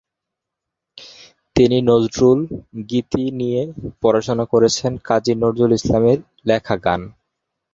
তিনি 1.55 1.77
নজরুল 1.89 2.39
গীতি 2.89 3.23
নিয়ে 3.39 3.61
পড়াশোনা 4.01 4.45
করেছেন, 4.53 4.91
কাজী 5.07 5.33
নজরুল 5.43 5.71
ইসলামের 5.79 6.17
লেখা 6.47 6.75
গান। 6.85 7.01